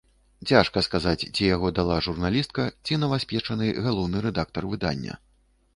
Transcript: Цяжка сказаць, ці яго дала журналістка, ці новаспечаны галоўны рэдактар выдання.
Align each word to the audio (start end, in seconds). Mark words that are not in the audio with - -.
Цяжка 0.51 0.81
сказаць, 0.87 1.27
ці 1.35 1.43
яго 1.55 1.67
дала 1.81 1.97
журналістка, 2.07 2.67
ці 2.85 2.99
новаспечаны 3.05 3.73
галоўны 3.91 4.17
рэдактар 4.29 4.63
выдання. 4.75 5.13